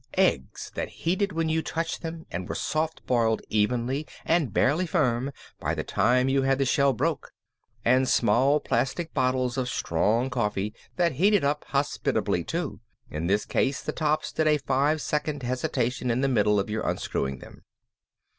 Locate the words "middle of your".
16.27-16.81